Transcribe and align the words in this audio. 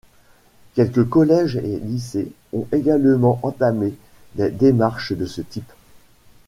Quelques 0.73 1.07
collèges 1.07 1.57
et 1.57 1.79
lycées 1.79 2.31
ont 2.53 2.65
également 2.71 3.39
entamé 3.43 3.93
des 4.33 4.49
démarches 4.49 5.13
de 5.13 5.27
ce 5.27 5.41
type. 5.41 5.71